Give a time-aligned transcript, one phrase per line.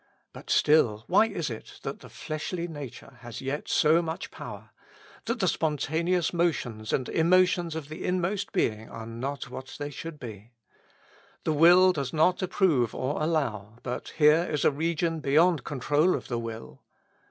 [0.33, 4.71] But still, why is it that the fleshly nature has yet so much power,
[5.25, 9.91] that the spontaneous motions and emotions of tlie inmost be ing are not what they
[9.91, 10.53] should be?
[11.43, 16.15] The will does not approve or allow, but here is a region beyond con trol
[16.17, 16.81] of the will.